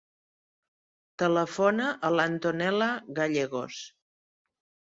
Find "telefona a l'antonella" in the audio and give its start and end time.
1.23-2.89